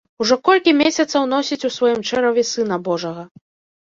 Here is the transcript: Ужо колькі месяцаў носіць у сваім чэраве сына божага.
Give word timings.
Ужо 0.23 0.35
колькі 0.47 0.71
месяцаў 0.77 1.27
носіць 1.35 1.61
у 1.71 1.73
сваім 1.77 2.01
чэраве 2.15 2.47
сына 2.53 2.75
божага. 2.89 3.23